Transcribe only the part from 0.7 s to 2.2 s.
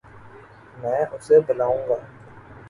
میں اسے بلاوں گا